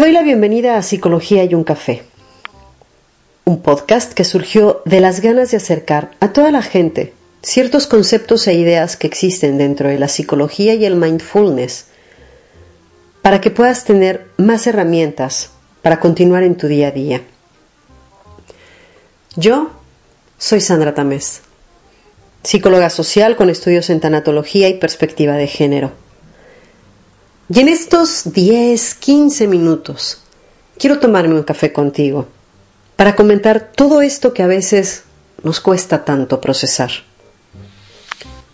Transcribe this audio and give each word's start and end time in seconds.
Doy 0.00 0.12
la 0.12 0.22
bienvenida 0.22 0.78
a 0.78 0.82
Psicología 0.82 1.44
y 1.44 1.52
un 1.52 1.62
café, 1.62 2.04
un 3.44 3.60
podcast 3.60 4.14
que 4.14 4.24
surgió 4.24 4.80
de 4.86 4.98
las 4.98 5.20
ganas 5.20 5.50
de 5.50 5.58
acercar 5.58 6.12
a 6.20 6.32
toda 6.32 6.50
la 6.50 6.62
gente 6.62 7.12
ciertos 7.42 7.86
conceptos 7.86 8.46
e 8.46 8.54
ideas 8.54 8.96
que 8.96 9.06
existen 9.06 9.58
dentro 9.58 9.90
de 9.90 9.98
la 9.98 10.08
psicología 10.08 10.72
y 10.72 10.86
el 10.86 10.96
mindfulness 10.96 11.88
para 13.20 13.42
que 13.42 13.50
puedas 13.50 13.84
tener 13.84 14.24
más 14.38 14.66
herramientas 14.66 15.50
para 15.82 16.00
continuar 16.00 16.44
en 16.44 16.56
tu 16.56 16.66
día 16.66 16.88
a 16.88 16.92
día. 16.92 17.20
Yo 19.36 19.70
soy 20.38 20.62
Sandra 20.62 20.94
Tamés, 20.94 21.42
psicóloga 22.42 22.88
social 22.88 23.36
con 23.36 23.50
estudios 23.50 23.90
en 23.90 24.00
tanatología 24.00 24.70
y 24.70 24.78
perspectiva 24.78 25.34
de 25.34 25.46
género. 25.46 25.92
Y 27.52 27.58
en 27.58 27.68
estos 27.68 28.32
10, 28.32 28.94
15 28.94 29.48
minutos 29.48 30.22
quiero 30.78 31.00
tomarme 31.00 31.34
un 31.34 31.42
café 31.42 31.72
contigo 31.72 32.28
para 32.94 33.16
comentar 33.16 33.72
todo 33.74 34.02
esto 34.02 34.32
que 34.32 34.44
a 34.44 34.46
veces 34.46 35.02
nos 35.42 35.58
cuesta 35.58 36.04
tanto 36.04 36.40
procesar. 36.40 36.90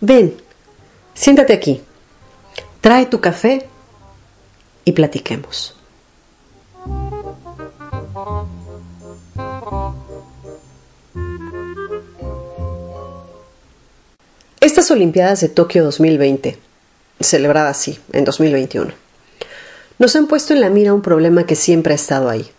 Ven, 0.01 0.35
siéntate 1.13 1.53
aquí, 1.53 1.83
trae 2.81 3.05
tu 3.05 3.21
café 3.21 3.67
y 4.83 4.93
platiquemos. 4.93 5.75
Estas 14.59 14.89
Olimpiadas 14.89 15.41
de 15.41 15.49
Tokio 15.49 15.83
2020 15.83 16.66
celebrada 17.19 17.69
así, 17.69 17.99
en 18.13 18.23
2021. 18.23 18.93
Nos 19.99 20.15
han 20.15 20.27
puesto 20.27 20.53
en 20.53 20.61
la 20.61 20.69
mira 20.69 20.93
un 20.93 21.01
problema 21.01 21.45
que 21.45 21.55
siempre 21.55 21.93
ha 21.93 21.95
estado 21.95 22.29
ahí. 22.29 22.51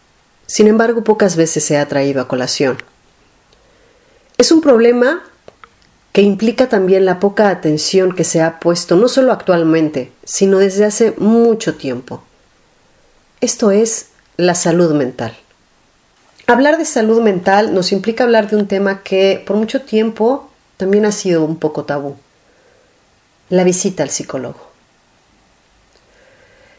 Sin 0.47 0.67
embargo, 0.67 1.05
pocas 1.05 1.37
veces 1.37 1.63
se 1.65 1.77
ha 1.77 1.87
traído 1.87 2.21
a 2.21 2.29
colación. 2.29 2.79
Es 4.39 4.51
un 4.51 4.61
problema 4.61 5.23
que 6.13 6.23
implica 6.23 6.69
también 6.69 7.05
la 7.05 7.21
poca 7.21 7.51
atención 7.51 8.15
que 8.15 8.25
se 8.25 8.43
ha 8.43 8.59
puesto 8.59 8.97
no 8.97 9.09
solo 9.09 9.33
actualmente, 9.33 10.11
sino 10.25 10.59
desde 10.59 10.85
hace 10.85 11.15
mucho 11.19 11.77
tiempo. 11.77 12.23
Esto 13.41 13.71
es 13.71 14.07
la 14.37 14.55
salud 14.55 14.95
mental. 14.95 15.37
Hablar 16.47 16.79
de 16.79 16.87
salud 16.87 17.21
mental 17.21 17.75
nos 17.75 17.93
implica 17.93 18.25
hablar 18.25 18.51
de 18.51 18.57
un 18.57 18.67
tema 18.67 19.03
que 19.03 19.45
por 19.47 19.57
mucho 19.57 19.83
tiempo 19.83 20.51
también 20.77 21.05
ha 21.05 21.13
sido 21.13 21.45
un 21.45 21.59
poco 21.59 21.85
tabú 21.85 22.17
la 23.51 23.65
visita 23.65 24.03
al 24.03 24.11
psicólogo. 24.11 24.69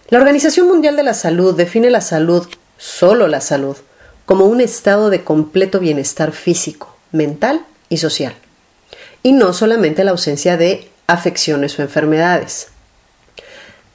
La 0.10 0.18
Organización 0.18 0.68
Mundial 0.68 0.96
de 0.96 1.04
la 1.04 1.14
Salud 1.14 1.56
define 1.56 1.90
la 1.90 2.02
salud, 2.02 2.48
solo 2.78 3.28
la 3.28 3.42
salud, 3.42 3.78
como 4.26 4.46
un 4.46 4.62
estado 4.62 5.10
de 5.10 5.24
completo 5.24 5.80
bienestar 5.80 6.32
físico, 6.32 6.96
mental 7.12 7.66
y 7.90 7.98
social, 7.98 8.34
y 9.24 9.34
no 9.34 9.54
solamente 9.54 10.04
la 10.04 10.12
ausencia 10.12 10.58
de 10.58 10.90
afecciones 11.08 11.78
o 11.78 11.82
enfermedades. 11.82 12.68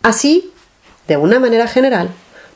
Así, 0.03 0.53
de 1.09 1.17
una 1.17 1.39
manera 1.39 1.67
general, 1.67 2.11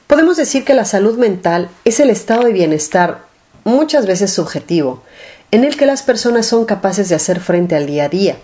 podemos 0.06 0.36
decir 0.36 0.64
que 0.64 0.74
la 0.74 0.84
salud 0.84 1.18
mental 1.18 1.68
es 1.84 2.00
el 2.00 2.10
estado 2.10 2.44
de 2.44 2.52
bienestar 2.52 3.24
muchas 3.64 4.06
veces 4.06 4.32
subjetivo, 4.32 5.02
en 5.50 5.64
el 5.64 5.76
que 5.76 5.86
las 5.86 6.02
personas 6.02 6.46
son 6.46 6.64
capaces 6.64 7.08
de 7.08 7.14
hacer 7.14 7.40
frente 7.40 7.76
al 7.76 7.86
día 7.86 8.04
a 8.04 8.08
día, 8.08 8.38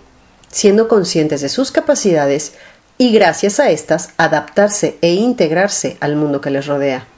siendo 0.55 0.87
conscientes 0.87 1.41
de 1.41 1.49
sus 1.49 1.73
capacidades 1.73 2.53
y 2.97 3.13
gracias 3.13 3.59
a 3.59 3.71
estas 3.71 4.11
adaptarse 4.19 4.97
e 5.01 5.13
integrarse 5.15 5.97
al 5.99 6.15
mundo 6.15 6.41
que 6.41 6.51
les 6.51 6.67
rodea. 6.67 7.09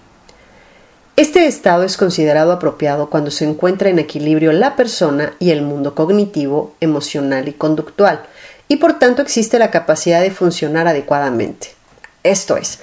Este 1.16 1.46
estado 1.46 1.82
es 1.84 1.98
considerado 1.98 2.50
apropiado 2.50 3.10
cuando 3.10 3.30
se 3.30 3.44
encuentra 3.44 3.90
en 3.90 3.98
equilibrio 3.98 4.52
la 4.52 4.74
persona 4.74 5.34
y 5.38 5.50
el 5.50 5.60
mundo 5.60 5.94
cognitivo, 5.94 6.74
emocional 6.80 7.46
y 7.46 7.52
conductual, 7.52 8.22
y 8.68 8.76
por 8.76 8.98
tanto 8.98 9.20
existe 9.20 9.58
la 9.58 9.70
capacidad 9.70 10.22
de 10.22 10.30
funcionar 10.30 10.88
adecuadamente. 10.88 11.74
Esto 12.22 12.56
es, 12.56 12.78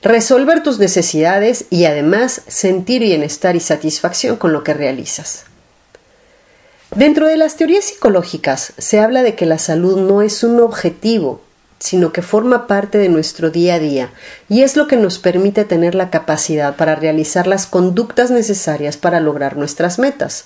resolver 0.00 0.62
tus 0.62 0.78
necesidades 0.78 1.66
y 1.68 1.84
además 1.84 2.40
sentir 2.46 3.02
bienestar 3.02 3.54
y 3.54 3.60
satisfacción 3.60 4.36
con 4.36 4.54
lo 4.54 4.64
que 4.64 4.72
realizas. 4.72 5.44
Dentro 6.94 7.26
de 7.26 7.36
las 7.36 7.56
teorías 7.56 7.86
psicológicas 7.86 8.72
se 8.78 9.00
habla 9.00 9.24
de 9.24 9.34
que 9.34 9.46
la 9.46 9.58
salud 9.58 10.00
no 10.00 10.22
es 10.22 10.44
un 10.44 10.60
objetivo, 10.60 11.40
sino 11.80 12.12
que 12.12 12.22
forma 12.22 12.68
parte 12.68 12.98
de 12.98 13.08
nuestro 13.08 13.50
día 13.50 13.74
a 13.74 13.78
día 13.80 14.10
y 14.48 14.62
es 14.62 14.76
lo 14.76 14.86
que 14.86 14.96
nos 14.96 15.18
permite 15.18 15.64
tener 15.64 15.96
la 15.96 16.10
capacidad 16.10 16.76
para 16.76 16.94
realizar 16.94 17.48
las 17.48 17.66
conductas 17.66 18.30
necesarias 18.30 18.96
para 18.96 19.18
lograr 19.18 19.56
nuestras 19.56 19.98
metas. 19.98 20.44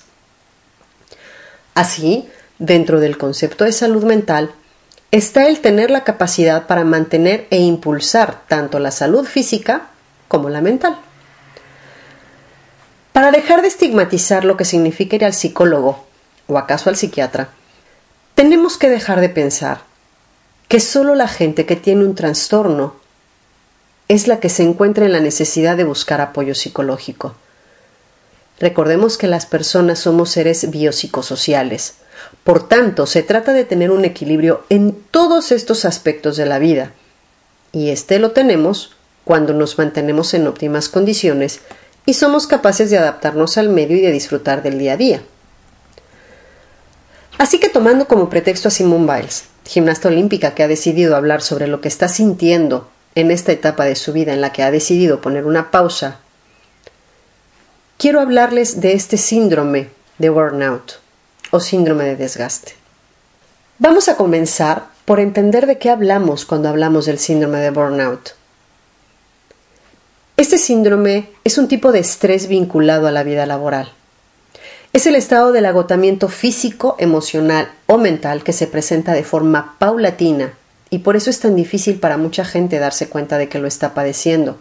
Así, 1.75 2.27
dentro 2.57 2.99
del 2.99 3.19
concepto 3.19 3.63
de 3.63 3.71
salud 3.71 4.03
mental, 4.03 4.51
está 5.11 5.47
el 5.47 5.59
tener 5.59 5.91
la 5.91 6.03
capacidad 6.03 6.65
para 6.65 6.83
mantener 6.83 7.45
e 7.51 7.59
impulsar 7.59 8.41
tanto 8.47 8.79
la 8.79 8.89
salud 8.89 9.25
física 9.25 9.91
como 10.27 10.49
la 10.49 10.61
mental. 10.61 10.97
Para 13.13 13.29
dejar 13.29 13.61
de 13.61 13.67
estigmatizar 13.67 14.45
lo 14.45 14.57
que 14.57 14.65
significa 14.65 15.15
ir 15.15 15.25
al 15.25 15.33
psicólogo 15.33 16.08
o 16.49 16.57
acaso 16.57 16.89
al 16.89 16.97
psiquiatra, 16.97 17.49
tenemos 18.35 18.77
que 18.77 18.89
dejar 18.89 19.21
de 19.21 19.29
pensar 19.29 19.81
que 20.67 20.79
solo 20.79 21.15
la 21.15 21.27
gente 21.27 21.65
que 21.65 21.75
tiene 21.75 22.03
un 22.03 22.15
trastorno 22.15 22.95
es 24.07 24.27
la 24.27 24.39
que 24.39 24.49
se 24.49 24.63
encuentra 24.63 25.05
en 25.05 25.13
la 25.13 25.19
necesidad 25.19 25.77
de 25.77 25.83
buscar 25.83 26.19
apoyo 26.19 26.55
psicológico. 26.55 27.35
Recordemos 28.59 29.17
que 29.17 29.27
las 29.27 29.45
personas 29.45 29.99
somos 29.99 30.31
seres 30.31 30.69
biopsicosociales. 30.69 31.95
Por 32.43 32.67
tanto, 32.67 33.05
se 33.05 33.23
trata 33.23 33.53
de 33.53 33.63
tener 33.63 33.91
un 33.91 34.03
equilibrio 34.03 34.63
en 34.69 34.93
todos 35.11 35.51
estos 35.51 35.85
aspectos 35.85 36.35
de 36.35 36.45
la 36.45 36.59
vida. 36.59 36.91
Y 37.71 37.89
este 37.89 38.19
lo 38.19 38.31
tenemos 38.31 38.95
cuando 39.23 39.53
nos 39.53 39.77
mantenemos 39.77 40.33
en 40.33 40.47
óptimas 40.47 40.89
condiciones 40.89 41.61
y 42.05 42.15
somos 42.15 42.47
capaces 42.47 42.89
de 42.89 42.97
adaptarnos 42.97 43.57
al 43.57 43.69
medio 43.69 43.95
y 43.95 44.01
de 44.01 44.11
disfrutar 44.11 44.63
del 44.63 44.79
día 44.79 44.93
a 44.93 44.97
día. 44.97 45.21
Así 47.39 47.57
que 47.57 47.69
tomando 47.69 48.05
como 48.05 48.29
pretexto 48.29 48.67
a 48.67 48.71
Simone 48.71 49.11
Biles, 49.11 49.45
gimnasta 49.65 50.09
olímpica 50.09 50.53
que 50.53 50.61
ha 50.61 50.67
decidido 50.67 51.15
hablar 51.15 51.41
sobre 51.41 51.67
lo 51.67 51.79
que 51.79 51.87
está 51.87 52.09
sintiendo 52.09 52.89
en 53.15 53.31
esta 53.31 53.53
etapa 53.53 53.85
de 53.85 53.95
su 53.95 54.11
vida 54.11 54.33
en 54.33 54.41
la 54.41 54.51
que 54.51 54.61
ha 54.61 54.71
decidido 54.71 55.21
poner 55.21 55.45
una 55.45 55.71
pausa, 55.71 56.19
quiero 57.97 58.19
hablarles 58.19 58.81
de 58.81 58.91
este 58.91 59.15
síndrome 59.15 59.87
de 60.17 60.29
burnout 60.29 60.99
o 61.49 61.61
síndrome 61.61 62.03
de 62.03 62.17
desgaste. 62.17 62.73
Vamos 63.77 64.09
a 64.09 64.17
comenzar 64.17 64.87
por 65.05 65.21
entender 65.21 65.65
de 65.65 65.77
qué 65.77 65.89
hablamos 65.89 66.43
cuando 66.43 66.67
hablamos 66.67 67.05
del 67.05 67.19
síndrome 67.19 67.59
de 67.59 67.71
burnout. 67.71 68.31
Este 70.35 70.57
síndrome 70.57 71.29
es 71.45 71.57
un 71.57 71.69
tipo 71.69 71.93
de 71.93 71.99
estrés 71.99 72.49
vinculado 72.49 73.07
a 73.07 73.11
la 73.11 73.23
vida 73.23 73.45
laboral. 73.45 73.93
Es 74.91 75.05
el 75.05 75.13
estado 75.15 75.51
del 75.51 75.67
agotamiento 75.67 76.29
físico, 76.29 76.95
emocional 76.97 77.69
o 77.85 77.99
mental 77.99 78.43
que 78.43 78.53
se 78.53 78.65
presenta 78.65 79.13
de 79.13 79.23
forma 79.23 79.75
paulatina 79.77 80.53
y 80.89 80.99
por 80.99 81.15
eso 81.15 81.29
es 81.29 81.39
tan 81.39 81.55
difícil 81.55 81.99
para 81.99 82.17
mucha 82.17 82.43
gente 82.43 82.79
darse 82.79 83.07
cuenta 83.07 83.37
de 83.37 83.49
que 83.49 83.59
lo 83.59 83.67
está 83.67 83.93
padeciendo. 83.93 84.57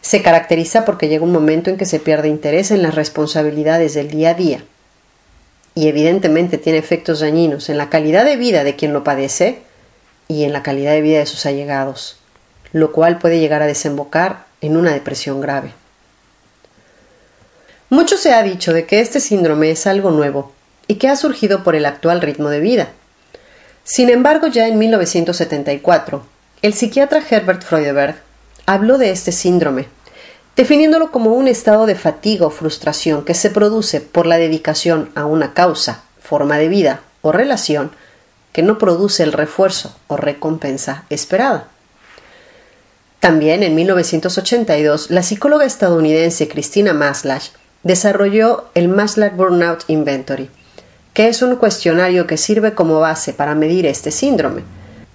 Se 0.00 0.22
caracteriza 0.22 0.86
porque 0.86 1.08
llega 1.08 1.22
un 1.22 1.32
momento 1.32 1.68
en 1.68 1.76
que 1.76 1.84
se 1.84 2.00
pierde 2.00 2.28
interés 2.28 2.70
en 2.70 2.82
las 2.82 2.94
responsabilidades 2.94 3.92
del 3.92 4.08
día 4.08 4.30
a 4.30 4.34
día 4.34 4.64
y 5.74 5.88
evidentemente 5.88 6.56
tiene 6.56 6.78
efectos 6.78 7.20
dañinos 7.20 7.68
en 7.68 7.76
la 7.76 7.90
calidad 7.90 8.24
de 8.24 8.36
vida 8.36 8.64
de 8.64 8.74
quien 8.74 8.94
lo 8.94 9.04
padece 9.04 9.58
y 10.28 10.44
en 10.44 10.54
la 10.54 10.62
calidad 10.62 10.92
de 10.92 11.02
vida 11.02 11.18
de 11.18 11.26
sus 11.26 11.44
allegados, 11.44 12.16
lo 12.72 12.90
cual 12.90 13.18
puede 13.18 13.38
llegar 13.38 13.60
a 13.60 13.66
desembocar 13.66 14.46
en 14.62 14.78
una 14.78 14.92
depresión 14.92 15.42
grave. 15.42 15.74
Mucho 17.88 18.16
se 18.16 18.34
ha 18.34 18.42
dicho 18.42 18.72
de 18.72 18.84
que 18.84 18.98
este 18.98 19.20
síndrome 19.20 19.70
es 19.70 19.86
algo 19.86 20.10
nuevo 20.10 20.52
y 20.88 20.96
que 20.96 21.08
ha 21.08 21.14
surgido 21.14 21.62
por 21.62 21.76
el 21.76 21.86
actual 21.86 22.20
ritmo 22.20 22.48
de 22.48 22.58
vida. 22.58 22.88
Sin 23.84 24.10
embargo, 24.10 24.48
ya 24.48 24.66
en 24.66 24.76
1974, 24.76 26.26
el 26.62 26.74
psiquiatra 26.74 27.22
Herbert 27.30 27.62
Freudenberg 27.62 28.16
habló 28.66 28.98
de 28.98 29.10
este 29.10 29.30
síndrome, 29.30 29.86
definiéndolo 30.56 31.12
como 31.12 31.34
un 31.34 31.46
estado 31.46 31.86
de 31.86 31.94
fatiga 31.94 32.46
o 32.46 32.50
frustración 32.50 33.24
que 33.24 33.34
se 33.34 33.50
produce 33.50 34.00
por 34.00 34.26
la 34.26 34.36
dedicación 34.36 35.10
a 35.14 35.24
una 35.26 35.54
causa, 35.54 36.02
forma 36.20 36.58
de 36.58 36.66
vida 36.68 37.02
o 37.22 37.30
relación 37.30 37.92
que 38.52 38.62
no 38.62 38.78
produce 38.78 39.22
el 39.22 39.32
refuerzo 39.32 39.96
o 40.08 40.16
recompensa 40.16 41.04
esperada. 41.08 41.68
También 43.20 43.62
en 43.62 43.76
1982, 43.76 45.10
la 45.10 45.22
psicóloga 45.22 45.64
estadounidense 45.64 46.48
Christina 46.48 46.92
Maslach 46.92 47.50
desarrolló 47.86 48.64
el 48.74 48.88
Maslach 48.88 49.36
Burnout 49.36 49.84
Inventory, 49.86 50.50
que 51.14 51.28
es 51.28 51.40
un 51.40 51.54
cuestionario 51.54 52.26
que 52.26 52.36
sirve 52.36 52.74
como 52.74 52.98
base 52.98 53.32
para 53.32 53.54
medir 53.54 53.86
este 53.86 54.10
síndrome. 54.10 54.64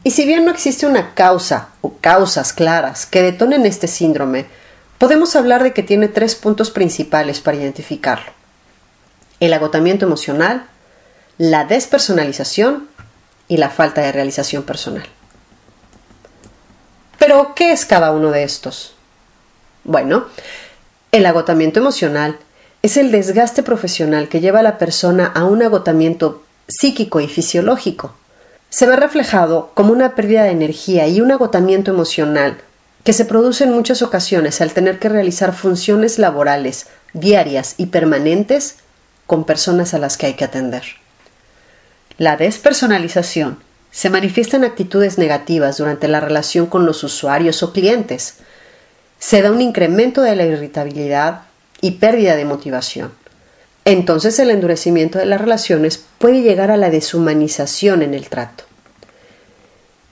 Y 0.06 0.12
si 0.12 0.26
bien 0.26 0.46
no 0.46 0.52
existe 0.52 0.86
una 0.86 1.14
causa 1.14 1.68
o 1.82 1.98
causas 1.98 2.54
claras 2.54 3.06
que 3.06 3.22
detonen 3.22 3.66
este 3.66 3.88
síndrome, 3.88 4.46
podemos 5.00 5.36
hablar 5.36 5.64
de 5.64 5.74
que 5.74 5.84
tiene 5.84 6.08
tres 6.08 6.36
puntos 6.36 6.72
principales 6.72 7.42
para 7.42 7.58
identificarlo. 7.58 8.32
El 9.42 9.52
agotamiento 9.52 10.06
emocional, 10.06 10.66
la 11.38 11.66
despersonalización 11.66 12.88
y 13.50 13.58
la 13.58 13.70
falta 13.70 14.00
de 14.00 14.14
realización 14.14 14.64
personal. 14.64 15.06
Pero, 17.20 17.54
¿qué 17.54 17.74
es 17.74 17.86
cada 17.86 18.12
uno 18.12 18.32
de 18.32 18.44
estos? 18.44 18.96
Bueno, 19.84 20.28
el 21.12 21.26
agotamiento 21.26 21.82
emocional 21.82 22.40
es 22.82 22.98
el 22.98 23.12
desgaste 23.12 23.62
profesional 23.62 24.28
que 24.28 24.40
lleva 24.40 24.60
a 24.60 24.64
la 24.64 24.78
persona 24.78 25.28
a 25.28 25.46
un 25.46 25.62
agotamiento 25.62 26.44
psíquico 26.68 27.20
y 27.20 27.28
fisiológico. 27.28 28.16
Se 28.70 28.88
ve 28.88 28.96
reflejado 28.96 29.72
como 29.74 29.92
una 29.92 30.16
pérdida 30.16 30.44
de 30.44 30.52
energía 30.52 31.08
y 31.08 31.22
un 31.22 31.32
agotamiento 31.32 31.92
emocional 31.92 32.58
que 33.04 33.14
se 33.14 33.26
produce 33.26 33.66
en 33.66 33.74
muchas 33.74 34.02
ocasiones 34.02 34.62
al 34.62 34.72
tener 34.72 35.00
que 35.00 35.10
realizar 35.10 35.54
funciones 35.54 36.18
laborales 36.18 36.88
diarias 37.14 37.76
y 37.78 37.88
permanentes 37.88 38.78
con 39.28 39.44
personas 39.44 39.94
a 39.94 40.00
las 40.00 40.18
que 40.18 40.28
hay 40.28 40.34
que 40.34 40.46
atender. 40.46 40.84
La 42.18 42.38
despersonalización 42.38 43.60
se 43.92 44.10
manifiestan 44.10 44.64
actitudes 44.64 45.18
negativas 45.18 45.78
durante 45.78 46.08
la 46.08 46.20
relación 46.20 46.66
con 46.68 46.86
los 46.86 47.04
usuarios 47.04 47.62
o 47.62 47.74
clientes. 47.74 48.36
Se 49.20 49.42
da 49.42 49.52
un 49.52 49.62
incremento 49.62 50.22
de 50.22 50.36
la 50.36 50.46
irritabilidad 50.46 51.42
y 51.82 51.92
pérdida 51.92 52.36
de 52.36 52.46
motivación. 52.46 53.12
Entonces 53.84 54.38
el 54.40 54.52
endurecimiento 54.52 55.18
de 55.18 55.26
las 55.26 55.42
relaciones 55.42 56.04
puede 56.20 56.42
llegar 56.42 56.72
a 56.72 56.78
la 56.78 56.90
deshumanización 56.90 58.04
en 58.04 58.14
el 58.14 58.30
trato. 58.30 58.64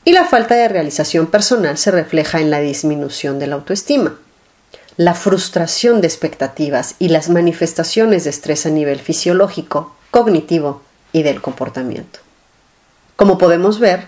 Y 0.06 0.12
la 0.12 0.26
falta 0.26 0.56
de 0.56 0.68
realización 0.68 1.28
personal 1.28 1.78
se 1.78 1.92
refleja 1.92 2.40
en 2.40 2.50
la 2.50 2.60
disminución 2.60 3.38
de 3.38 3.48
la 3.48 3.56
autoestima, 3.56 4.18
la 4.98 5.14
frustración 5.14 6.02
de 6.02 6.08
expectativas 6.08 6.96
y 7.00 7.10
las 7.10 7.30
manifestaciones 7.30 8.24
de 8.24 8.32
estrés 8.32 8.66
a 8.66 8.70
nivel 8.70 9.00
fisiológico, 9.00 9.96
cognitivo 10.10 10.82
y 11.14 11.24
del 11.24 11.42
comportamiento. 11.42 12.20
Como 13.16 13.38
podemos 13.38 13.80
ver, 13.80 14.08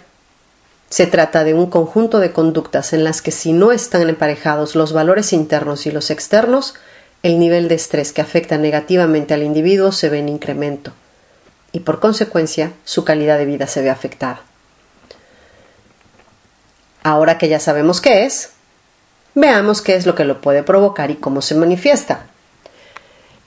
se 0.90 1.06
trata 1.08 1.44
de 1.44 1.54
un 1.54 1.68
conjunto 1.68 2.20
de 2.20 2.34
conductas 2.34 2.94
en 2.94 3.04
las 3.04 3.22
que 3.22 3.32
si 3.32 3.54
no 3.54 3.72
están 3.72 4.10
emparejados 4.10 4.76
los 4.76 4.92
valores 4.92 5.32
internos 5.32 5.86
y 5.86 5.92
los 5.92 6.10
externos, 6.10 6.74
el 7.24 7.40
nivel 7.40 7.68
de 7.68 7.76
estrés 7.76 8.14
que 8.14 8.22
afecta 8.22 8.58
negativamente 8.58 9.34
al 9.34 9.44
individuo 9.44 9.92
se 9.92 10.10
ve 10.10 10.20
en 10.20 10.30
incremento 10.30 10.94
y 11.72 11.82
por 11.82 12.00
consecuencia 12.00 12.74
su 12.84 13.04
calidad 13.04 13.38
de 13.38 13.46
vida 13.46 13.68
se 13.68 13.82
ve 13.82 13.90
afectada. 13.90 14.42
Ahora 17.04 17.38
que 17.38 17.48
ya 17.48 17.60
sabemos 17.60 18.02
qué 18.02 18.26
es, 18.26 18.52
veamos 19.36 19.82
qué 19.82 19.96
es 19.96 20.06
lo 20.06 20.16
que 20.16 20.26
lo 20.26 20.42
puede 20.42 20.64
provocar 20.64 21.12
y 21.12 21.16
cómo 21.16 21.42
se 21.42 21.56
manifiesta. 21.56 22.28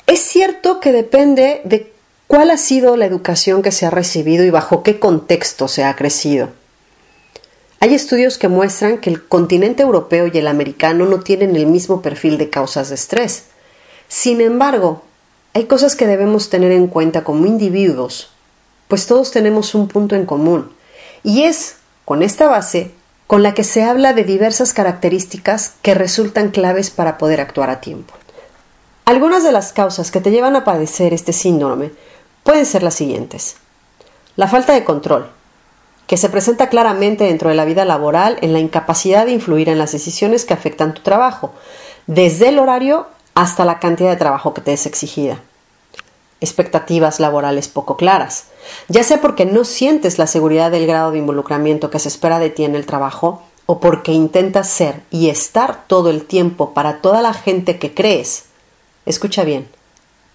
Es 0.06 0.20
cierto 0.20 0.80
que 0.80 0.92
depende 0.92 1.60
de 1.64 1.94
¿Cuál 2.26 2.50
ha 2.50 2.56
sido 2.56 2.96
la 2.96 3.04
educación 3.04 3.62
que 3.62 3.70
se 3.70 3.84
ha 3.84 3.90
recibido 3.90 4.44
y 4.44 4.50
bajo 4.50 4.82
qué 4.82 4.98
contexto 4.98 5.68
se 5.68 5.84
ha 5.84 5.94
crecido? 5.94 6.48
Hay 7.80 7.94
estudios 7.94 8.38
que 8.38 8.48
muestran 8.48 8.98
que 8.98 9.10
el 9.10 9.28
continente 9.28 9.82
europeo 9.82 10.28
y 10.32 10.38
el 10.38 10.48
americano 10.48 11.04
no 11.04 11.20
tienen 11.20 11.54
el 11.54 11.66
mismo 11.66 12.00
perfil 12.00 12.38
de 12.38 12.48
causas 12.48 12.88
de 12.88 12.94
estrés. 12.94 13.44
Sin 14.08 14.40
embargo, 14.40 15.02
hay 15.54 15.64
cosas 15.66 15.96
que 15.96 16.06
debemos 16.06 16.50
tener 16.50 16.72
en 16.72 16.88
cuenta 16.88 17.24
como 17.24 17.46
individuos, 17.46 18.30
pues 18.88 19.06
todos 19.06 19.30
tenemos 19.30 19.74
un 19.74 19.88
punto 19.88 20.14
en 20.16 20.26
común, 20.26 20.70
y 21.22 21.44
es 21.44 21.76
con 22.04 22.22
esta 22.22 22.48
base 22.48 22.92
con 23.26 23.42
la 23.42 23.54
que 23.54 23.64
se 23.64 23.82
habla 23.82 24.12
de 24.12 24.24
diversas 24.24 24.72
características 24.72 25.74
que 25.82 25.94
resultan 25.94 26.50
claves 26.50 26.90
para 26.90 27.18
poder 27.18 27.40
actuar 27.40 27.70
a 27.70 27.80
tiempo. 27.80 28.14
Algunas 29.06 29.44
de 29.44 29.52
las 29.52 29.72
causas 29.72 30.10
que 30.10 30.20
te 30.20 30.30
llevan 30.30 30.56
a 30.56 30.64
padecer 30.64 31.12
este 31.12 31.32
síndrome 31.32 31.92
pueden 32.42 32.66
ser 32.66 32.82
las 32.82 32.94
siguientes. 32.94 33.56
La 34.36 34.48
falta 34.48 34.72
de 34.74 34.84
control, 34.84 35.30
que 36.06 36.16
se 36.16 36.28
presenta 36.28 36.68
claramente 36.68 37.24
dentro 37.24 37.48
de 37.48 37.54
la 37.54 37.64
vida 37.64 37.84
laboral 37.84 38.38
en 38.42 38.52
la 38.52 38.58
incapacidad 38.58 39.24
de 39.24 39.32
influir 39.32 39.68
en 39.68 39.78
las 39.78 39.92
decisiones 39.92 40.44
que 40.44 40.54
afectan 40.54 40.94
tu 40.94 41.02
trabajo, 41.02 41.52
desde 42.06 42.48
el 42.48 42.58
horario 42.58 43.06
hasta 43.34 43.64
la 43.64 43.78
cantidad 43.78 44.10
de 44.10 44.16
trabajo 44.16 44.54
que 44.54 44.60
te 44.60 44.72
es 44.72 44.86
exigida. 44.86 45.40
Expectativas 46.40 47.20
laborales 47.20 47.68
poco 47.68 47.96
claras, 47.96 48.46
ya 48.88 49.02
sea 49.02 49.20
porque 49.20 49.46
no 49.46 49.64
sientes 49.64 50.18
la 50.18 50.26
seguridad 50.26 50.70
del 50.70 50.86
grado 50.86 51.10
de 51.10 51.18
involucramiento 51.18 51.90
que 51.90 51.98
se 51.98 52.08
espera 52.08 52.38
de 52.38 52.50
ti 52.50 52.64
en 52.64 52.74
el 52.74 52.86
trabajo, 52.86 53.42
o 53.66 53.80
porque 53.80 54.12
intentas 54.12 54.68
ser 54.68 55.00
y 55.10 55.30
estar 55.30 55.86
todo 55.86 56.10
el 56.10 56.24
tiempo 56.26 56.74
para 56.74 57.00
toda 57.00 57.22
la 57.22 57.32
gente 57.32 57.78
que 57.78 57.94
crees, 57.94 58.44
escucha 59.06 59.42
bien, 59.44 59.68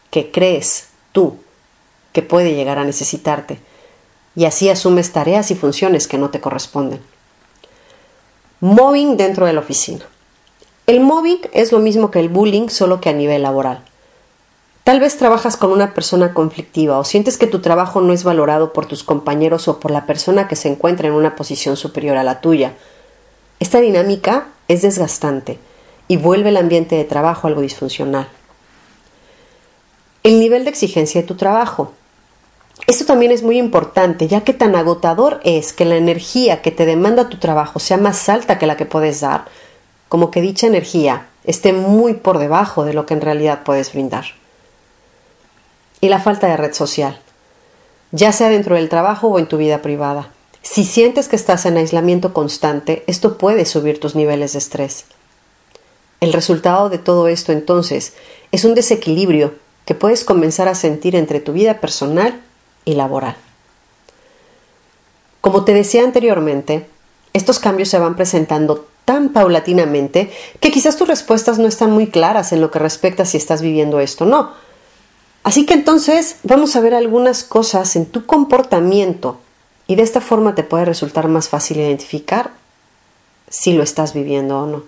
que 0.09 0.31
crees 0.31 0.87
tú 1.11 1.37
que 2.11 2.23
puede 2.23 2.55
llegar 2.55 2.79
a 2.79 2.85
necesitarte, 2.85 3.59
y 4.35 4.45
así 4.45 4.69
asumes 4.69 5.11
tareas 5.11 5.51
y 5.51 5.55
funciones 5.55 6.07
que 6.07 6.17
no 6.17 6.31
te 6.31 6.41
corresponden. 6.41 7.01
Mobbing 8.61 9.15
dentro 9.15 9.45
de 9.45 9.53
la 9.53 9.59
oficina. 9.59 10.05
El 10.89 11.01
mobbing 11.01 11.41
es 11.53 11.71
lo 11.71 11.77
mismo 11.77 12.09
que 12.09 12.19
el 12.19 12.29
bullying, 12.29 12.67
solo 12.69 12.99
que 12.99 13.09
a 13.09 13.13
nivel 13.13 13.43
laboral. 13.43 13.83
Tal 14.83 14.99
vez 14.99 15.17
trabajas 15.17 15.55
con 15.55 15.71
una 15.71 15.93
persona 15.93 16.33
conflictiva 16.33 16.97
o 16.97 17.03
sientes 17.03 17.37
que 17.37 17.45
tu 17.45 17.59
trabajo 17.59 18.01
no 18.01 18.11
es 18.11 18.23
valorado 18.23 18.73
por 18.73 18.87
tus 18.87 19.03
compañeros 19.03 19.67
o 19.67 19.79
por 19.79 19.91
la 19.91 20.07
persona 20.07 20.47
que 20.47 20.55
se 20.55 20.67
encuentra 20.67 21.07
en 21.07 21.13
una 21.13 21.35
posición 21.35 21.77
superior 21.77 22.17
a 22.17 22.23
la 22.23 22.41
tuya. 22.41 22.73
Esta 23.59 23.79
dinámica 23.81 24.47
es 24.67 24.81
desgastante 24.81 25.59
y 26.07 26.17
vuelve 26.17 26.49
el 26.49 26.57
ambiente 26.57 26.95
de 26.95 27.03
trabajo 27.03 27.45
algo 27.45 27.61
disfuncional. 27.61 28.27
El 30.23 30.39
nivel 30.39 30.63
de 30.63 30.71
exigencia 30.71 31.21
de 31.21 31.27
tu 31.27 31.35
trabajo. 31.35 31.91
Esto 32.87 33.05
también 33.05 33.31
es 33.31 33.43
muy 33.43 33.59
importante, 33.59 34.27
ya 34.27 34.41
que 34.41 34.53
tan 34.53 34.75
agotador 34.75 35.39
es 35.43 35.71
que 35.71 35.85
la 35.85 35.97
energía 35.97 36.63
que 36.63 36.71
te 36.71 36.87
demanda 36.87 37.29
tu 37.29 37.37
trabajo 37.37 37.77
sea 37.77 37.97
más 37.97 38.27
alta 38.27 38.57
que 38.57 38.65
la 38.65 38.75
que 38.75 38.87
puedes 38.87 39.21
dar, 39.21 39.45
como 40.09 40.31
que 40.31 40.41
dicha 40.41 40.67
energía 40.67 41.27
esté 41.45 41.71
muy 41.71 42.15
por 42.15 42.39
debajo 42.39 42.83
de 42.83 42.93
lo 42.93 43.05
que 43.05 43.13
en 43.13 43.21
realidad 43.21 43.61
puedes 43.63 43.93
brindar. 43.93 44.25
Y 46.01 46.09
la 46.09 46.19
falta 46.19 46.47
de 46.47 46.57
red 46.57 46.73
social, 46.73 47.19
ya 48.11 48.31
sea 48.31 48.49
dentro 48.49 48.75
del 48.75 48.89
trabajo 48.89 49.27
o 49.27 49.39
en 49.39 49.47
tu 49.47 49.57
vida 49.57 49.81
privada. 49.81 50.31
Si 50.61 50.83
sientes 50.83 51.27
que 51.29 51.35
estás 51.35 51.65
en 51.65 51.77
aislamiento 51.77 52.33
constante, 52.33 53.03
esto 53.07 53.37
puede 53.37 53.65
subir 53.65 53.99
tus 53.99 54.15
niveles 54.15 54.53
de 54.53 54.59
estrés. 54.59 55.05
El 56.19 56.33
resultado 56.33 56.89
de 56.89 56.97
todo 56.97 57.27
esto 57.27 57.53
entonces 57.53 58.13
es 58.51 58.65
un 58.65 58.75
desequilibrio 58.75 59.53
que 59.85 59.95
puedes 59.95 60.25
comenzar 60.25 60.67
a 60.67 60.75
sentir 60.75 61.15
entre 61.15 61.39
tu 61.39 61.53
vida 61.53 61.79
personal 61.79 62.41
y 62.83 62.95
laboral. 62.95 63.37
Como 65.41 65.63
te 65.63 65.73
decía 65.73 66.03
anteriormente, 66.03 66.87
estos 67.33 67.59
cambios 67.59 67.89
se 67.89 67.99
van 67.99 68.15
presentando 68.15 68.88
tan 69.09 69.29
paulatinamente 69.29 70.31
que 70.59 70.69
quizás 70.69 70.95
tus 70.95 71.07
respuestas 71.07 71.57
no 71.57 71.67
están 71.67 71.89
muy 71.89 72.11
claras 72.11 72.53
en 72.53 72.61
lo 72.61 72.69
que 72.69 72.77
respecta 72.77 73.23
a 73.23 73.25
si 73.25 73.37
estás 73.37 73.63
viviendo 73.63 73.99
esto 73.99 74.25
o 74.25 74.27
no. 74.27 74.51
Así 75.41 75.65
que 75.65 75.73
entonces 75.73 76.35
vamos 76.43 76.75
a 76.75 76.79
ver 76.79 76.93
algunas 76.93 77.43
cosas 77.43 77.95
en 77.95 78.05
tu 78.05 78.27
comportamiento 78.27 79.39
y 79.87 79.95
de 79.95 80.03
esta 80.03 80.21
forma 80.21 80.53
te 80.53 80.61
puede 80.61 80.85
resultar 80.85 81.27
más 81.27 81.49
fácil 81.49 81.77
identificar 81.77 82.51
si 83.47 83.73
lo 83.73 83.81
estás 83.81 84.13
viviendo 84.13 84.59
o 84.59 84.67
no. 84.67 84.83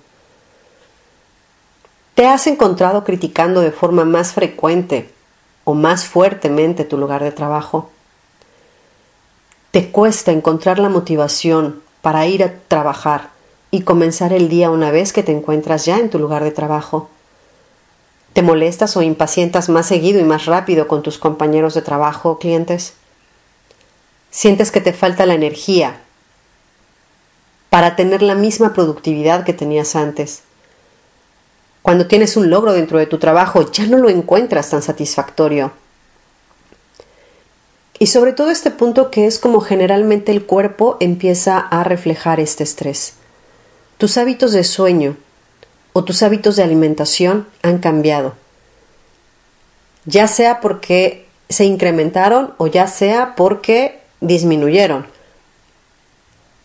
¿Te 2.14 2.28
has 2.28 2.46
encontrado 2.46 3.04
criticando 3.04 3.62
de 3.62 3.72
forma 3.72 4.06
más 4.06 4.34
frecuente 4.34 5.10
o 5.64 5.74
más 5.74 6.06
fuertemente 6.06 6.86
tu 6.86 6.96
lugar 6.96 7.24
de 7.24 7.32
trabajo? 7.32 7.90
¿Te 9.72 9.90
cuesta 9.90 10.32
encontrar 10.32 10.78
la 10.78 10.90
motivación 10.90 11.82
para 12.04 12.28
ir 12.28 12.44
a 12.44 12.54
trabajar 12.68 13.31
y 13.72 13.82
comenzar 13.82 14.34
el 14.34 14.50
día 14.50 14.70
una 14.70 14.92
vez 14.92 15.14
que 15.14 15.24
te 15.24 15.32
encuentras 15.32 15.86
ya 15.86 15.98
en 15.98 16.10
tu 16.10 16.20
lugar 16.20 16.44
de 16.44 16.52
trabajo? 16.52 17.10
¿Te 18.34 18.42
molestas 18.42 18.96
o 18.98 19.02
impacientas 19.02 19.70
más 19.70 19.88
seguido 19.88 20.20
y 20.20 20.24
más 20.24 20.46
rápido 20.46 20.88
con 20.88 21.02
tus 21.02 21.18
compañeros 21.18 21.74
de 21.74 21.82
trabajo 21.82 22.30
o 22.32 22.40
clientes? 22.40 22.94
Sientes 24.30 24.72
que 24.72 24.82
te 24.82 24.94
falta 24.94 25.26
la 25.26 25.34
energía 25.34 26.02
para 27.70 27.96
tener 27.96 28.22
la 28.22 28.36
misma 28.36 28.74
productividad 28.74 29.46
que 29.46 29.54
tenías 29.54 29.96
antes. 29.96 30.44
Cuando 31.82 32.08
tienes 32.08 32.38
un 32.38 32.50
logro 32.50 32.74
dentro 32.74 33.00
de 33.00 33.08
tu 33.08 33.18
trabajo, 33.18 33.72
ya 33.72 33.86
no 33.88 33.98
lo 33.98 34.10
encuentras 34.10 34.70
tan 34.70 34.82
satisfactorio. 34.82 35.72
Y 37.98 38.08
sobre 38.08 38.34
todo 38.34 38.50
este 38.50 38.72
punto 38.72 39.12
que 39.12 39.26
es 39.26 39.40
como 39.40 39.62
generalmente 39.62 40.32
el 40.32 40.46
cuerpo 40.46 40.98
empieza 41.00 41.60
a 41.60 41.84
reflejar 41.84 42.40
este 42.40 42.64
estrés. 42.64 43.14
Tus 44.02 44.18
hábitos 44.18 44.52
de 44.52 44.64
sueño 44.64 45.16
o 45.94 46.04
tus 46.04 46.24
hábitos 46.24 46.56
de 46.56 46.64
alimentación 46.64 47.46
han 47.62 47.78
cambiado. 47.78 48.34
Ya 50.06 50.28
sea 50.28 50.60
porque 50.60 51.28
se 51.50 51.66
incrementaron 51.66 52.56
o 52.58 52.66
ya 52.66 52.88
sea 52.88 53.36
porque 53.36 54.00
disminuyeron. 54.20 55.06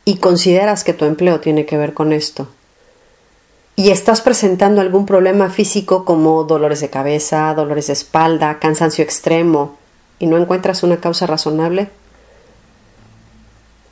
Y 0.07 0.17
consideras 0.17 0.83
que 0.83 0.95
tu 0.95 1.05
empleo 1.05 1.39
tiene 1.41 1.67
que 1.67 1.77
ver 1.77 1.93
con 1.93 2.15
esto. 2.15 2.49
Y 3.77 3.91
estás 3.91 4.23
presentando 4.23 4.81
algún 4.81 5.05
problema 5.05 5.51
físico 5.51 6.07
como 6.07 6.45
dolores 6.45 6.81
de 6.81 6.89
cabeza, 6.89 7.53
dolores 7.53 7.89
de 7.89 7.93
espalda, 7.93 8.59
cansancio 8.61 9.05
extremo, 9.05 9.77
y 10.19 10.25
no 10.25 10.39
encuentras 10.39 10.83
una 10.83 11.01
causa 11.01 11.27
razonable? 11.27 11.91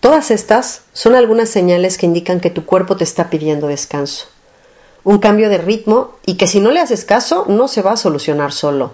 Todas 0.05 0.31
estas 0.31 0.83
son 0.93 1.15
algunas 1.15 1.49
señales 1.49 1.97
que 1.97 2.05
indican 2.05 2.39
que 2.39 2.51
tu 2.51 2.67
cuerpo 2.67 2.95
te 2.95 3.05
está 3.05 3.31
pidiendo 3.31 3.69
descanso, 3.69 4.27
un 5.03 5.17
cambio 5.17 5.49
de 5.49 5.57
ritmo 5.57 6.17
y 6.27 6.35
que 6.35 6.47
si 6.47 6.61
no 6.61 6.73
le 6.73 6.81
haces 6.81 7.07
caso 7.07 7.47
no 7.49 7.69
se 7.69 7.81
va 7.81 7.93
a 7.93 7.97
solucionar 7.97 8.53
solo. 8.53 8.93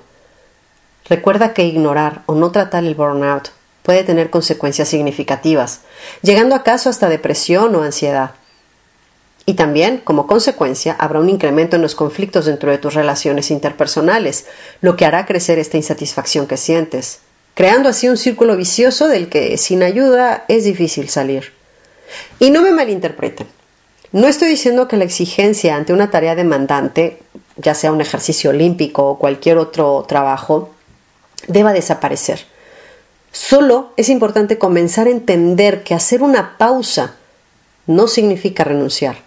Recuerda 1.09 1.53
que 1.53 1.65
ignorar 1.65 2.23
o 2.27 2.37
no 2.37 2.53
tratar 2.53 2.85
el 2.85 2.95
burnout 2.95 3.49
puede 3.83 4.05
tener 4.05 4.31
consecuencias 4.31 4.87
significativas, 4.87 5.81
llegando 6.23 6.55
acaso 6.55 6.89
hasta 6.89 7.09
depresión 7.09 7.75
o 7.75 7.83
ansiedad. 7.83 8.37
Y 9.47 9.55
también, 9.55 9.99
como 9.99 10.29
consecuencia, 10.29 10.95
habrá 10.97 11.19
un 11.19 11.29
incremento 11.29 11.75
en 11.75 11.83
los 11.83 11.97
conflictos 11.97 12.45
dentro 12.47 12.71
de 12.71 12.79
tus 12.79 12.95
relaciones 12.95 13.51
interpersonales, 13.51 14.47
lo 14.81 14.95
que 14.95 15.07
hará 15.07 15.27
crecer 15.27 15.59
esta 15.59 15.77
insatisfacción 15.77 16.47
que 16.47 16.57
sientes, 16.57 17.19
creando 17.61 17.91
así 17.91 18.09
un 18.09 18.17
círculo 18.17 18.57
vicioso 18.57 19.07
del 19.07 19.29
que 19.29 19.59
sin 19.59 19.83
ayuda 19.83 20.47
es 20.49 20.65
difícil 20.65 21.11
salir. 21.11 21.53
Y 22.39 22.49
no 22.49 22.63
me 22.63 22.71
malinterpreten. 22.71 23.47
No 24.13 24.29
estoy 24.29 24.49
diciendo 24.49 24.89
que 24.89 24.97
la 24.97 25.05
exigencia 25.05 25.77
ante 25.77 25.93
una 25.93 26.11
tarea 26.11 26.35
demandante, 26.35 27.21
ya 27.57 27.75
sea 27.75 27.93
un 27.93 28.01
ejercicio 28.01 28.49
olímpico 28.49 29.05
o 29.11 29.19
cualquier 29.19 29.59
otro 29.59 30.07
trabajo, 30.09 30.71
deba 31.49 31.75
desaparecer. 31.75 32.47
Solo 33.31 33.93
es 33.99 34.09
importante 34.09 34.57
comenzar 34.57 35.07
a 35.07 35.11
entender 35.11 35.83
que 35.83 35.93
hacer 35.93 36.23
una 36.23 36.57
pausa 36.57 37.17
no 37.87 38.09
significa 38.09 38.65
renunciar. 38.65 39.19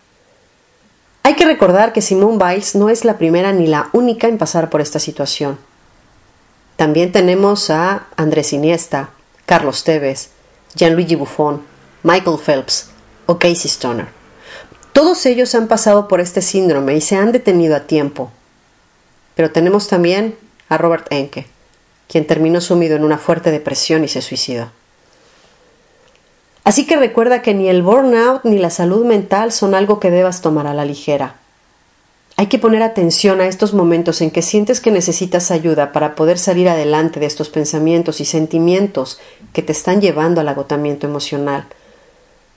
Hay 1.22 1.36
que 1.36 1.46
recordar 1.46 1.94
que 1.94 2.02
Simone 2.02 2.44
Biles 2.44 2.74
no 2.74 2.90
es 2.90 3.06
la 3.06 3.20
primera 3.20 3.54
ni 3.54 3.68
la 3.68 3.92
única 3.94 4.28
en 4.28 4.40
pasar 4.40 4.72
por 4.72 4.82
esta 4.82 4.98
situación. 4.98 5.60
También 6.76 7.12
tenemos 7.12 7.70
a 7.70 8.08
Andrés 8.18 8.54
Iniesta, 8.54 9.12
Carlos 9.46 9.84
Tevez, 9.84 10.30
Gianluigi 10.76 11.16
Buffon, 11.16 11.62
Michael 12.04 12.40
Phelps 12.44 12.90
o 13.26 13.38
Casey 13.38 13.70
Stoner. 13.70 14.08
Todos 14.92 15.26
ellos 15.26 15.54
han 15.56 15.68
pasado 15.68 16.08
por 16.08 16.20
este 16.20 16.42
síndrome 16.42 16.96
y 16.96 17.02
se 17.02 17.16
han 17.16 17.32
detenido 17.32 17.76
a 17.76 17.82
tiempo. 17.82 18.32
Pero 19.36 19.52
tenemos 19.52 19.88
también 19.88 20.36
a 20.70 20.78
Robert 20.78 21.08
Enke, 21.12 21.48
quien 22.08 22.28
terminó 22.28 22.62
sumido 22.62 22.96
en 22.96 23.04
una 23.04 23.18
fuerte 23.18 23.52
depresión 23.52 24.04
y 24.04 24.08
se 24.08 24.22
suicidó. 24.22 24.72
Así 26.64 26.86
que 26.88 26.96
recuerda 26.96 27.42
que 27.42 27.54
ni 27.54 27.68
el 27.68 27.82
burnout 27.82 28.44
ni 28.46 28.58
la 28.58 28.70
salud 28.70 29.06
mental 29.06 29.52
son 29.52 29.76
algo 29.76 30.00
que 30.00 30.12
debas 30.12 30.42
tomar 30.42 30.68
a 30.68 30.74
la 30.74 30.86
ligera. 30.86 31.36
Hay 32.36 32.48
que 32.48 32.58
poner 32.58 32.82
atención 32.82 33.42
a 33.42 33.48
estos 33.48 33.74
momentos 33.74 34.22
en 34.22 34.32
que 34.32 34.42
sientes 34.42 34.80
que 34.80 34.92
necesitas 34.92 35.52
ayuda 35.52 35.92
para 35.92 36.16
poder 36.16 36.40
salir 36.40 36.68
adelante 36.68 37.20
de 37.20 37.28
estos 37.28 37.50
pensamientos 37.50 38.20
y 38.22 38.26
sentimientos 38.26 39.20
que 39.54 39.62
te 39.62 39.72
están 39.72 40.02
llevando 40.02 40.42
al 40.42 40.48
agotamiento 40.48 41.06
emocional. 41.06 41.68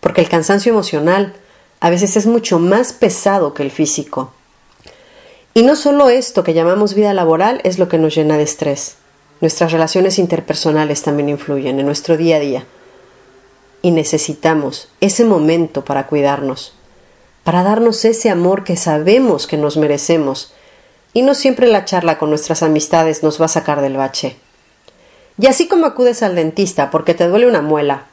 Porque 0.00 0.22
el 0.22 0.28
cansancio 0.28 0.72
emocional 0.72 1.34
a 1.80 1.90
veces 1.90 2.16
es 2.16 2.26
mucho 2.26 2.58
más 2.58 2.92
pesado 2.92 3.52
que 3.52 3.62
el 3.62 3.70
físico. 3.70 4.32
Y 5.52 5.62
no 5.62 5.76
solo 5.76 6.08
esto 6.08 6.42
que 6.42 6.54
llamamos 6.54 6.94
vida 6.94 7.12
laboral 7.12 7.60
es 7.64 7.78
lo 7.78 7.88
que 7.88 7.98
nos 7.98 8.14
llena 8.14 8.38
de 8.38 8.44
estrés. 8.44 8.96
Nuestras 9.40 9.72
relaciones 9.72 10.18
interpersonales 10.18 11.02
también 11.02 11.28
influyen 11.28 11.78
en 11.78 11.86
nuestro 11.86 12.16
día 12.16 12.36
a 12.36 12.40
día 12.40 12.66
y 13.82 13.90
necesitamos 13.90 14.88
ese 15.00 15.24
momento 15.24 15.84
para 15.84 16.06
cuidarnos, 16.06 16.72
para 17.46 17.62
darnos 17.62 18.04
ese 18.04 18.28
amor 18.28 18.64
que 18.64 18.76
sabemos 18.76 19.46
que 19.46 19.56
nos 19.56 19.76
merecemos, 19.76 20.52
y 21.12 21.22
no 21.22 21.32
siempre 21.32 21.68
la 21.68 21.84
charla 21.84 22.18
con 22.18 22.28
nuestras 22.28 22.64
amistades 22.64 23.22
nos 23.22 23.40
va 23.40 23.44
a 23.44 23.48
sacar 23.48 23.82
del 23.82 23.96
bache. 23.96 24.34
Y 25.38 25.46
así 25.46 25.68
como 25.68 25.86
acudes 25.86 26.24
al 26.24 26.34
dentista 26.34 26.90
porque 26.90 27.14
te 27.14 27.28
duele 27.28 27.46
una 27.46 27.62
muela, 27.62 28.06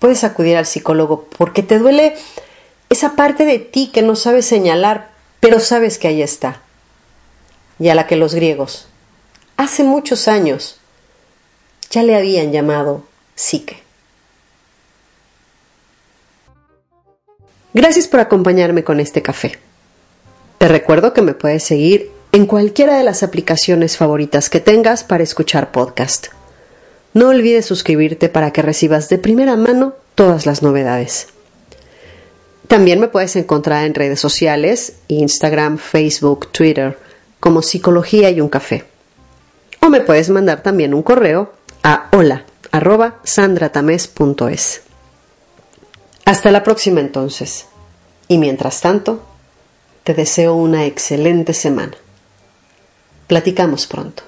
puedes 0.00 0.24
acudir 0.24 0.56
al 0.56 0.66
psicólogo 0.66 1.28
porque 1.38 1.62
te 1.62 1.78
duele 1.78 2.16
esa 2.88 3.14
parte 3.14 3.44
de 3.44 3.60
ti 3.60 3.92
que 3.94 4.02
no 4.02 4.16
sabes 4.16 4.46
señalar, 4.46 5.10
pero 5.38 5.60
sabes 5.60 5.96
que 5.96 6.08
ahí 6.08 6.20
está. 6.20 6.60
Y 7.78 7.90
a 7.90 7.94
la 7.94 8.08
que 8.08 8.16
los 8.16 8.34
griegos, 8.34 8.88
hace 9.56 9.84
muchos 9.84 10.26
años, 10.26 10.80
ya 11.88 12.02
le 12.02 12.16
habían 12.16 12.50
llamado 12.50 13.04
psique. 13.36 13.85
Gracias 17.76 18.08
por 18.08 18.20
acompañarme 18.20 18.84
con 18.84 19.00
este 19.00 19.20
café. 19.20 19.58
Te 20.56 20.66
recuerdo 20.66 21.12
que 21.12 21.20
me 21.20 21.34
puedes 21.34 21.62
seguir 21.62 22.10
en 22.32 22.46
cualquiera 22.46 22.96
de 22.96 23.04
las 23.04 23.22
aplicaciones 23.22 23.98
favoritas 23.98 24.48
que 24.48 24.60
tengas 24.60 25.04
para 25.04 25.22
escuchar 25.22 25.72
podcast. 25.72 26.28
No 27.12 27.28
olvides 27.28 27.66
suscribirte 27.66 28.30
para 28.30 28.50
que 28.50 28.62
recibas 28.62 29.10
de 29.10 29.18
primera 29.18 29.56
mano 29.56 29.92
todas 30.14 30.46
las 30.46 30.62
novedades. 30.62 31.26
También 32.66 32.98
me 32.98 33.08
puedes 33.08 33.36
encontrar 33.36 33.84
en 33.84 33.94
redes 33.94 34.20
sociales, 34.20 34.94
Instagram, 35.08 35.76
Facebook, 35.76 36.50
Twitter, 36.52 36.96
como 37.40 37.60
Psicología 37.60 38.30
y 38.30 38.40
un 38.40 38.48
Café. 38.48 38.84
O 39.82 39.90
me 39.90 40.00
puedes 40.00 40.30
mandar 40.30 40.62
también 40.62 40.94
un 40.94 41.02
correo 41.02 41.52
a 41.82 42.08
hola 42.12 42.46
hasta 46.26 46.50
la 46.50 46.62
próxima 46.62 47.00
entonces. 47.00 47.66
Y 48.28 48.36
mientras 48.36 48.80
tanto, 48.80 49.24
te 50.02 50.12
deseo 50.12 50.54
una 50.54 50.84
excelente 50.84 51.54
semana. 51.54 51.96
Platicamos 53.28 53.86
pronto. 53.86 54.24